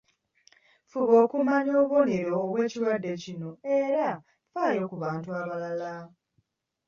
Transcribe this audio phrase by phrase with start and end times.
[0.89, 4.07] Fuba okumanya obubonero bw’ekirwadde kino era
[4.51, 5.93] faayo ku bantu abalala.